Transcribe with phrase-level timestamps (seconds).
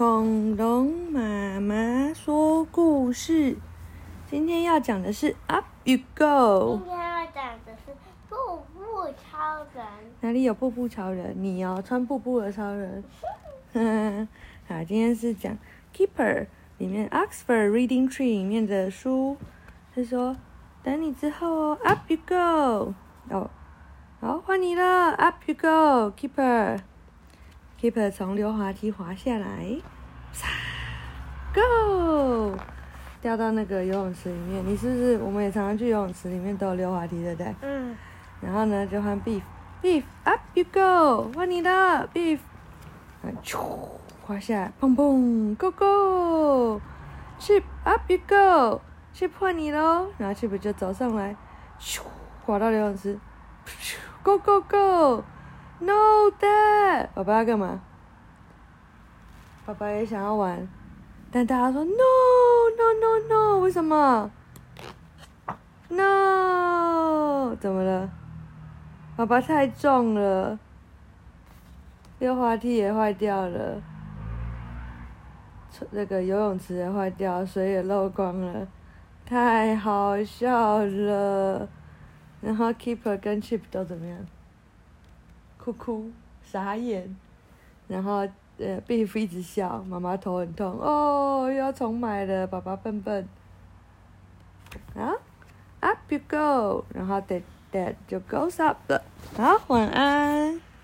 [0.00, 3.58] 恐龙妈妈说故事，
[4.30, 6.78] 今天要讲的是 Up You Go。
[6.78, 7.92] 今天要讲的是
[8.30, 9.84] 瀑布超人。
[10.22, 11.34] 哪里有瀑布超人？
[11.36, 13.04] 你哦，穿瀑布的超人。
[14.66, 15.54] 好，今天是讲
[15.94, 16.46] Keeper
[16.78, 19.36] 里面 Oxford Reading Tree 里面的书，
[19.94, 20.34] 他说
[20.82, 22.94] 等你之后哦，Up You Go。
[23.28, 23.50] 哦，
[24.18, 26.78] 好，换你了，Up You Go，Keeper。
[27.80, 29.80] Keeper 从溜滑梯滑下来，
[30.32, 30.46] 撒
[31.54, 32.54] ，Go，
[33.22, 34.62] 掉到那个游泳池里面。
[34.66, 35.16] 你是不是？
[35.16, 37.54] 我们也常常去游泳池里面都有溜滑梯，对不对？
[37.62, 37.96] 嗯，
[38.42, 41.70] 然后呢，就换 Beef，Beef up you go，换你的
[42.12, 42.40] Beef，
[43.22, 43.58] 啊，咻，
[44.26, 51.34] 滑下来，砰砰，Go go，Chip up you go，Chip 换你喽，然后 Chip 就走上来，
[51.80, 52.02] 咻，
[52.44, 53.18] 滑到游泳池
[53.66, 56.89] 咻，Go go go，No Dad，
[57.20, 57.78] 爸爸要干嘛？
[59.66, 60.66] 爸爸也想要玩，
[61.30, 61.90] 但大家说 No
[62.78, 64.30] No No No，为什么
[65.90, 68.08] ？No，怎么了？
[69.18, 70.58] 爸爸太重了，
[72.20, 73.82] 溜滑梯也坏掉了，
[75.90, 78.66] 那个游泳池也坏掉，水也漏光了，
[79.26, 81.68] 太好笑了。
[82.40, 84.24] 然后 Keeper 跟 Chip 都怎么样？
[85.58, 86.10] 哭哭，
[86.50, 87.14] 傻眼。
[87.88, 88.26] 然后
[88.58, 93.28] 呃，Beef 一直笑，妈妈头很痛，哦，又要重买了，爸爸笨笨。
[94.94, 95.12] 啊
[95.80, 97.42] ，Up you go，然后 Dad
[97.72, 99.02] Dad 就 goes up 了。
[99.36, 100.60] 好，晚安。